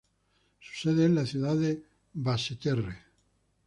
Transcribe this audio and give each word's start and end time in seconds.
Su 0.59 0.89
sede 0.89 1.05
es 1.05 1.11
la 1.11 1.27
ciudad 1.27 1.55
de 1.55 1.79
Basseterre. 2.15 3.03